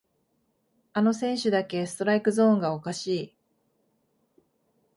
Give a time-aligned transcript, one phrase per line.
[0.93, 3.35] あの選手だけストライクゾーンがおかしい